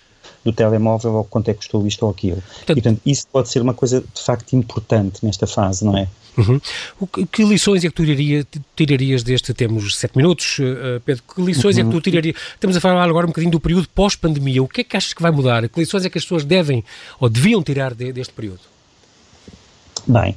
[0.43, 2.41] do telemóvel ou quanto é que custou isto ou aquilo.
[2.41, 6.07] Portanto, e, portanto, isso pode ser uma coisa de facto importante nesta fase, não é?
[6.37, 6.59] Uhum.
[6.99, 11.23] O que, que, lições é que tu tiraria, tirarias deste, temos sete minutos, uh, Pedro,
[11.23, 11.81] que lições uhum.
[11.81, 12.01] é que tu uhum.
[12.01, 15.13] tirarias, estamos a falar agora um bocadinho do período pós-pandemia, o que é que achas
[15.13, 15.67] que vai mudar?
[15.69, 16.83] Que lições é que as pessoas devem
[17.19, 18.72] ou deviam tirar de, deste período?
[20.05, 20.35] Bem,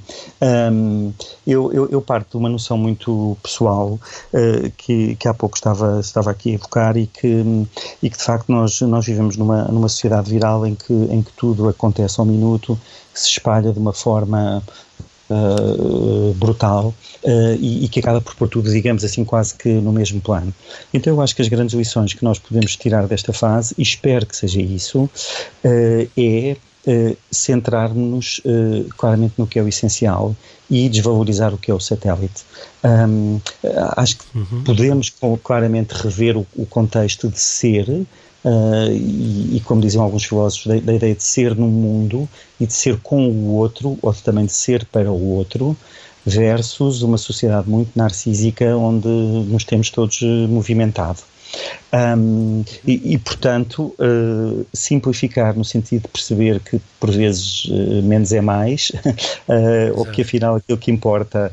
[0.73, 1.13] um,
[1.45, 3.99] eu, eu, eu, parto de uma noção muito pessoal
[4.33, 7.67] uh, que, que há pouco estava, estava aqui a evocar e que,
[8.01, 11.33] e que de facto nós, nós vivemos numa, numa sociedade viral em que, em que
[11.33, 12.79] tudo acontece ao minuto,
[13.13, 14.63] se espalha de uma forma
[15.29, 19.91] Uh, brutal uh, e, e, que acaba por pôr tudo, digamos assim, quase que no
[19.91, 20.55] mesmo plano.
[20.95, 24.25] Então eu acho que as grandes lições que nós podemos tirar desta fase, e espero
[24.25, 30.35] que seja isso, uh, é uh, centrar-nos uh, claramente no que é o essencial
[30.71, 32.45] e desvalorizar o que é o satélite.
[32.85, 33.41] Um,
[33.97, 34.65] acho que uhum.
[34.65, 38.07] podemos claramente rever o, o contexto de ser,
[38.45, 42.29] Uh, e, e, como diziam alguns filósofos, da, da, ideia de ser no mundo
[42.61, 45.77] e de ser com o outro, ou também de ser para o outro,
[46.25, 51.19] versus uma sociedade muito narcísica onde nos temos todos movimentado.
[51.93, 58.33] Um, e, e, portanto, uh, simplificar no sentido de perceber que, por vezes, uh, menos
[58.33, 61.53] é mais, uh, ou que afinal aquilo que importa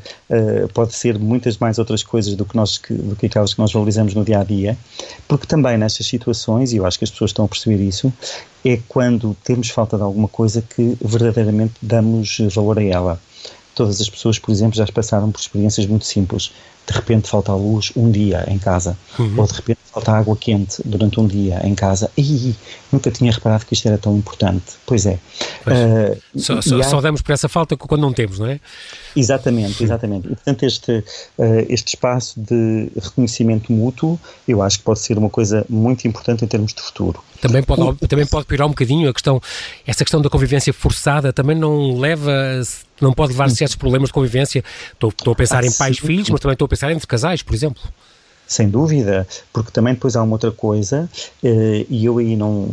[0.74, 3.72] pode ser muitas mais outras coisas do que, nós, que, do que aquelas que nós
[3.72, 4.76] valorizamos no dia a dia,
[5.28, 8.12] porque também nestas situações, e eu acho que as pessoas estão a perceber isso,
[8.66, 13.22] é quando temos falta de alguma coisa que verdadeiramente damos valor a ela.
[13.76, 16.52] Todas as pessoas, por exemplo, já passaram por experiências muito simples
[16.86, 19.34] de repente falta a luz um dia em casa, uhum.
[19.38, 22.10] ou de repente falta água quente durante um dia em casa.
[22.18, 22.56] E
[22.92, 24.74] nunca tinha reparado que isto era tão importante.
[24.86, 25.20] Pois é.
[25.64, 25.78] Pois.
[25.78, 26.84] Uh, só, só, há...
[26.84, 28.60] só, damos por essa falta quando não temos, não é?
[29.16, 30.26] Exatamente, exatamente.
[30.26, 30.92] E, portanto, este,
[31.38, 36.44] uh, este espaço de reconhecimento mútuo, eu acho que pode ser uma coisa muito importante
[36.44, 37.24] em termos de futuro.
[37.42, 39.42] Também pode, também pode piorar um bocadinho a questão,
[39.86, 42.32] essa questão da convivência forçada também não leva,
[43.02, 44.64] não pode levar a certos problemas de convivência.
[44.94, 47.54] Estou, estou a pensar ah, em pais-filhos, mas também estou a pensar entre casais, por
[47.54, 47.82] exemplo.
[48.48, 51.10] Sem dúvida, porque também depois há uma outra coisa,
[51.44, 52.68] eh, e eu aí não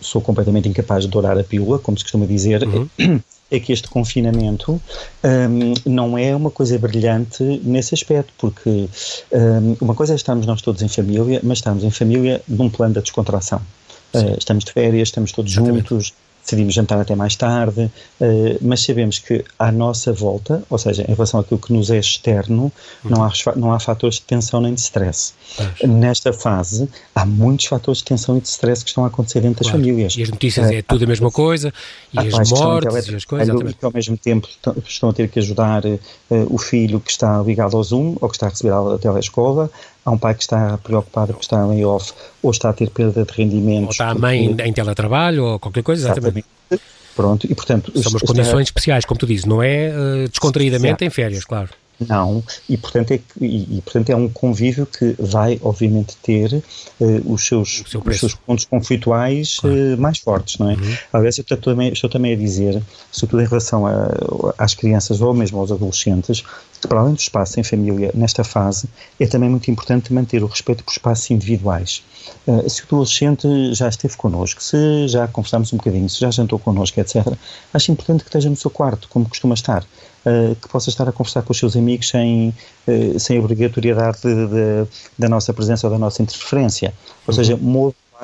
[0.00, 2.88] sou completamente incapaz de dourar a pílula, como se costuma dizer, uhum.
[3.50, 4.80] é que este confinamento
[5.24, 8.88] um, não é uma coisa brilhante nesse aspecto, porque
[9.32, 12.94] um, uma coisa é estarmos nós todos em família, mas estamos em família num plano
[12.94, 13.60] da descontração.
[14.14, 15.88] Uh, estamos de férias, estamos todos Exatamente.
[15.88, 16.14] juntos,
[16.46, 21.12] decidimos jantar até mais tarde, uh, mas sabemos que à nossa volta, ou seja, em
[21.12, 22.72] relação àquilo que nos é externo,
[23.04, 23.10] uhum.
[23.10, 25.34] não, há, não há fatores de tensão nem de stress.
[25.84, 29.62] Nesta fase, há muitos fatores de tensão e de stress que estão a acontecer dentro
[29.62, 29.78] claro.
[29.78, 30.16] das famílias.
[30.16, 31.72] E as notícias uh, é tudo a mesma coisa,
[32.12, 33.60] e as mortes, e as coisas.
[33.60, 34.48] E que ao mesmo tempo
[34.86, 36.00] estão a ter que ajudar uh,
[36.48, 39.70] o filho que está ligado ao Zoom ou que está a receber a telescola,
[40.06, 43.24] há um pai que está preocupado por estar em layoff ou está a ter perda
[43.24, 43.86] de rendimentos.
[43.86, 44.62] Ou está a mãe porque...
[44.62, 46.46] em teletrabalho ou qualquer coisa, exatamente.
[46.70, 46.96] exatamente.
[47.14, 47.92] Pronto, e portanto...
[48.00, 51.70] São umas condições especiais, como tu dizes, não é uh, descontraídamente em férias, claro.
[51.98, 56.62] Não, e portanto, é, e, e, portanto é um convívio que vai, obviamente, ter
[57.00, 59.94] uh, os, seus, seu os seus pontos conflituais claro.
[59.94, 60.74] uh, mais fortes, não é?
[60.74, 60.96] Uhum.
[61.12, 64.10] Aliás, eu estou também, estou também a dizer, sobretudo em relação a,
[64.58, 66.44] às crianças ou mesmo aos adolescentes,
[66.80, 70.46] que para além do espaço em família, nesta fase, é também muito importante manter o
[70.46, 72.02] respeito por espaços individuais.
[72.46, 76.58] Uh, se o adolescente já esteve connosco, se já conversámos um bocadinho, se já jantou
[76.58, 77.26] connosco, etc.,
[77.72, 79.82] acho importante que esteja no seu quarto, como costuma estar.
[80.26, 82.52] Uh, que possa estar a conversar com os seus amigos sem,
[82.88, 86.92] uh, sem obrigatoriedade de, de, da nossa presença ou da nossa interferência.
[87.24, 87.34] Ou uhum.
[87.34, 87.56] seja,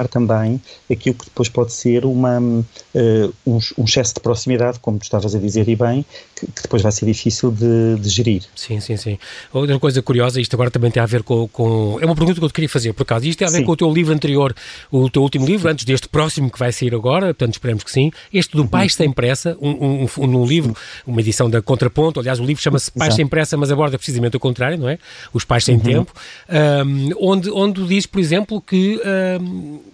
[0.09, 0.61] também
[0.91, 5.35] aquilo que depois pode ser uma, uh, um, um, excesso de proximidade, como tu estavas
[5.35, 6.05] a dizer e bem,
[6.43, 8.43] que, que depois vai ser difícil de, de, gerir.
[8.55, 9.19] Sim, sim, sim.
[9.53, 12.45] Outra coisa curiosa, isto agora também tem a ver com, com é uma pergunta que
[12.45, 13.65] eu te queria fazer, por acaso, isto tem a ver sim.
[13.65, 14.55] com o teu livro anterior,
[14.91, 18.11] o teu último livro, antes deste próximo que vai sair agora, portanto esperemos que sim,
[18.33, 20.77] este do Pais Sem Pressa, um, um, um, um livro,
[21.07, 24.41] uma edição da Contraponto, aliás o livro chama-se Pais Sem Pressa, mas aborda precisamente o
[24.41, 24.99] contrário, não é?
[25.33, 25.83] Os Pais Sem uhum.
[25.83, 26.13] Tempo,
[26.87, 29.01] um, onde, onde diz, por exemplo, que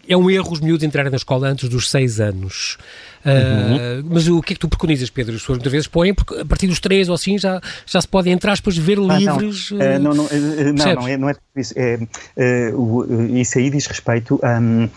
[0.09, 2.79] é um erro os miúdos entrarem na escola antes dos seis anos.
[3.25, 5.35] Uh, Mas o que é que tu preconizas, Pedro?
[5.35, 8.09] As pessoas muitas vezes põem, porque a partir dos três ou assim já, já se
[8.09, 9.71] podem entrar, depois ver ah, livros.
[9.71, 9.79] Não.
[9.79, 10.29] Uh, não, não, uh,
[10.75, 11.75] não, não, é, não é isso.
[11.77, 11.99] É,
[13.31, 14.89] isso aí diz respeito um,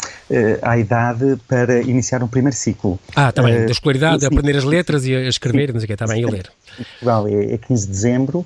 [0.62, 3.00] à idade para iniciar um primeiro ciclo.
[3.16, 5.88] Ah, também, tá da escolaridade, aprender as letras e a escrever, sim, não sei o
[5.88, 6.52] que, está bem, a ler.
[6.78, 8.46] Portugal é, é 15 de dezembro,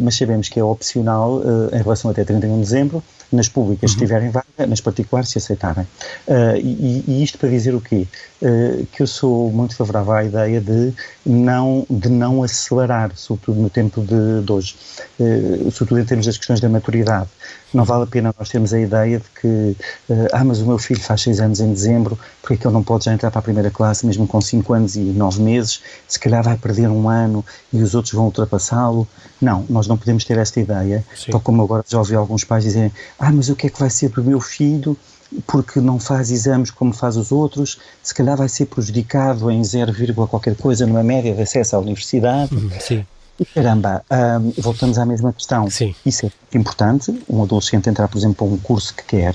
[0.00, 3.94] mas sabemos que é opcional em relação até 31 de dezembro, nas públicas uhum.
[3.96, 5.84] estiverem vaga, nas particulares se aceitarem.
[6.26, 8.06] Uh, e, e, isto para dizer o quê?
[8.40, 10.92] Uh, que eu sou muito favorável à ideia de
[11.24, 14.76] não, de não acelerar, sobretudo no tempo de, de hoje,
[15.18, 17.28] uh, sobretudo em termos das questões da maturidade.
[17.76, 19.76] Não vale a pena nós termos a ideia de que,
[20.32, 22.82] ah, mas o meu filho faz seis anos em dezembro, porque é que ele não
[22.82, 26.18] pode já entrar para a primeira classe, mesmo com cinco anos e nove meses, se
[26.18, 29.06] calhar vai perder um ano e os outros vão ultrapassá-lo.
[29.40, 31.32] Não, nós não podemos ter esta ideia, Sim.
[31.32, 33.90] tal como agora já ouvi alguns pais dizerem, ah, mas o que é que vai
[33.90, 34.96] ser do meu filho
[35.46, 39.92] porque não faz exames como faz os outros, se calhar vai ser prejudicado em 0,
[40.28, 42.54] qualquer coisa numa média de acesso à universidade.
[42.54, 43.04] Uhum, sim.
[43.38, 45.68] E caramba, um, voltamos à mesma questão.
[45.70, 45.94] Sim.
[46.04, 49.34] Isso é importante, um adolescente entrar, por exemplo, para um curso que quer,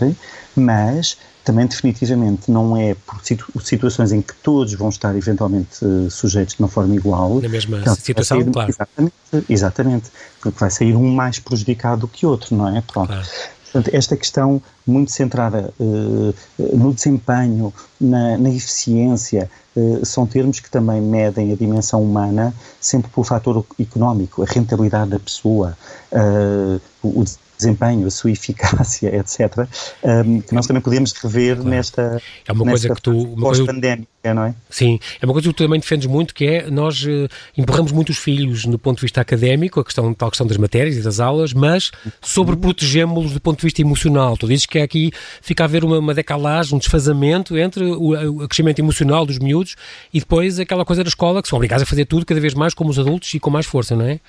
[0.56, 3.22] mas também definitivamente não é por
[3.64, 7.42] situações em que todos vão estar eventualmente uh, sujeitos de uma forma igual.
[7.42, 8.70] Na mesma situação, sair, claro.
[8.70, 9.14] Exatamente,
[9.50, 12.82] exatamente, porque vai sair um mais prejudicado do que outro, não é?
[12.82, 13.08] Pronto.
[13.08, 13.28] Claro.
[13.72, 16.34] Portanto, esta questão muito centrada uh,
[16.76, 23.10] no desempenho, na, na eficiência, uh, são termos que também medem a dimensão humana sempre
[23.10, 25.78] pelo fator económico, a rentabilidade da pessoa,
[26.12, 27.24] uh, o
[27.62, 29.68] desempenho, a sua eficácia, etc.,
[30.04, 31.70] um, que nós também podemos rever claro.
[31.70, 33.12] nesta É uma coisa que tu...
[33.12, 34.56] Uma coisa pandémica, não é?
[34.70, 38.10] Sim, é uma coisa que tu também defendes muito, que é nós uh, empurramos muito
[38.10, 41.20] os filhos no ponto de vista académico, a questão, tal questão das matérias e das
[41.20, 44.38] aulas, mas sobreprotegemos-los do ponto de vista emocional.
[44.38, 48.48] Tu dizes que aqui fica a haver uma, uma decalagem, um desfazamento entre o, o
[48.48, 49.76] crescimento emocional dos miúdos
[50.14, 52.74] e depois aquela coisa da escola, que são obrigados a fazer tudo cada vez mais
[52.74, 54.20] como os adultos e com mais força, não é?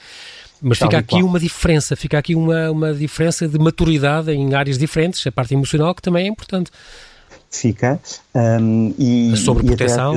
[0.63, 5.27] Mas fica aqui uma diferença, fica aqui uma, uma diferença de maturidade em áreas diferentes,
[5.27, 6.71] a parte emocional que também é importante.
[7.51, 8.01] Fica.
[8.35, 10.17] Um, e, a sobreproteção.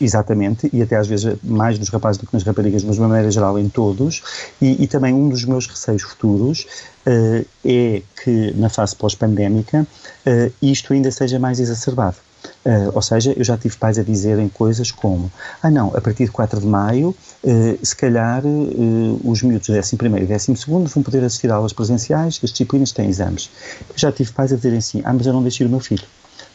[0.00, 3.08] Exatamente, e até às vezes mais nos rapazes do que nas raparigas, mas de uma
[3.08, 4.20] maneira geral em todos.
[4.60, 6.66] E, e também um dos meus receios futuros
[7.06, 9.86] uh, é que na fase pós-pandémica
[10.26, 12.16] uh, isto ainda seja mais exacerbado.
[12.64, 15.30] Uh, ou seja, eu já tive pais a dizerem coisas como:
[15.62, 19.74] ah, não, a partir de 4 de maio, uh, se calhar uh, os miúdos do
[19.74, 23.50] 11 e 12 vão poder assistir a aulas presenciais, as disciplinas têm exames.
[23.88, 26.04] Eu já tive pais a dizerem assim: ah, mas eu não deixei o meu filho,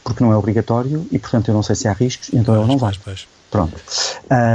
[0.03, 2.67] porque não é obrigatório e, portanto, eu não sei se há riscos, então pois, ele
[2.67, 2.93] não vai.
[3.03, 3.27] Pois, pois.
[3.49, 3.81] Pronto.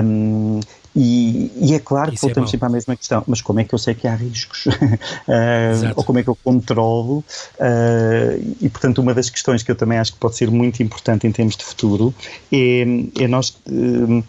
[0.05, 0.61] Um,
[0.95, 3.61] e, e, é claro Isso que é voltamos é sempre à mesma questão, mas como
[3.61, 4.67] é que eu sei que há riscos?
[5.27, 7.25] uh, ou como é que eu controlo?
[7.59, 11.27] Uh, e, portanto, uma das questões que eu também acho que pode ser muito importante
[11.27, 12.15] em termos de futuro
[12.53, 12.83] é,
[13.19, 14.25] é nós uh,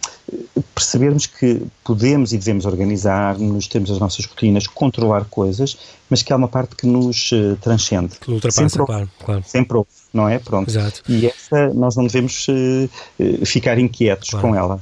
[0.74, 5.78] percebermos que podemos e devemos organizar-nos, temos as nossas rotinas, controlar coisas,
[6.10, 8.17] mas que há uma parte que nos transcende.
[8.19, 9.43] Que ultrapassa, sempre, claro, claro.
[9.46, 10.38] Sempre houve não é?
[10.38, 10.69] Pronto.
[10.69, 11.02] Exato.
[11.10, 14.48] E essa nós não devemos uh, ficar inquietos claro.
[14.48, 14.80] com ela.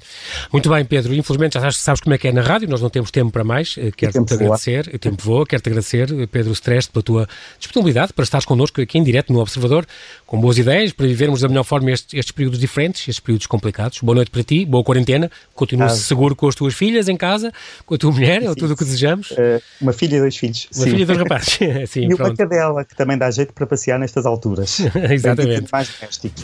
[0.52, 1.14] Muito bem, Pedro.
[1.14, 3.76] Infelizmente já sabes como é que é na rádio, nós não temos tempo para mais.
[3.78, 8.46] Eh, quero-te agradecer, o tempo voa, quero-te agradecer, Pedro Streste, pela tua disponibilidade para estares
[8.46, 9.86] connosco aqui em direto no Observador,
[10.26, 14.00] com boas ideias, para vivermos da melhor forma estes, estes períodos diferentes, estes períodos complicados.
[14.02, 15.90] Boa noite para ti, boa quarentena, continua ah.
[15.90, 17.52] seguro com as tuas filhas em casa,
[17.86, 19.32] com a tua mulher, é tudo o que desejamos.
[19.32, 20.68] Uh, uma filha e dois filhos.
[20.76, 20.92] Uma Sim.
[20.92, 21.60] filha e dois rapazes.
[21.90, 22.30] Sim, e pronto.
[22.30, 24.80] uma cadela, que também dá jeito para passear nestas alturas.
[25.10, 26.36] Exatamente mais doméstico.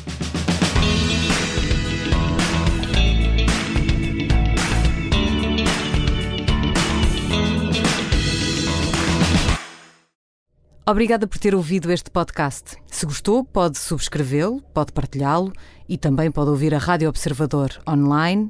[10.90, 12.78] Obrigada por ter ouvido este podcast.
[12.90, 15.52] Se gostou, pode subscrevê-lo, pode partilhá-lo
[15.88, 18.50] e também pode ouvir a Rádio Observador online